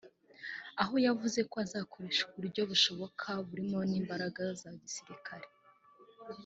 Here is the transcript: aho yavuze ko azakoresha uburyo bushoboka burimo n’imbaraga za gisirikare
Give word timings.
aho 0.81 0.95
yavuze 1.05 1.39
ko 1.49 1.55
azakoresha 1.65 2.23
uburyo 2.31 2.61
bushoboka 2.69 3.27
burimo 3.47 3.79
n’imbaraga 3.89 4.41
za 4.59 4.69
gisirikare 4.81 5.47